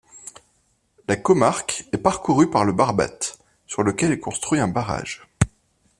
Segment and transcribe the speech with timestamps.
[1.07, 5.27] La comarque est parcourue par le Barbate, sur lequel est construit un barrage.